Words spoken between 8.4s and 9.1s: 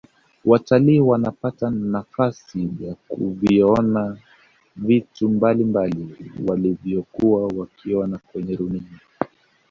runinga